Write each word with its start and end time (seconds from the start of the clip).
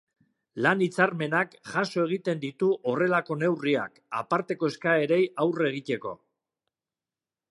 Lan-hitzarmenak 0.65 1.51
jaso 1.73 2.05
egiten 2.05 2.41
ditu 2.45 2.69
horrelako 2.93 3.37
neurriak, 3.43 4.01
aparteko 4.23 4.71
eskaerei 4.73 5.23
aurre 5.45 5.71
egiteko. 5.75 6.17